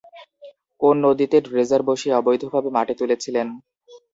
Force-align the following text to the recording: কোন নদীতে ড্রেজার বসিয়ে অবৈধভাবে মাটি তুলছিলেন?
কোন 0.81 0.95
নদীতে 1.05 1.37
ড্রেজার 1.45 1.81
বসিয়ে 1.89 2.17
অবৈধভাবে 2.19 2.69
মাটি 2.75 2.93
তুলছিলেন? 2.99 3.47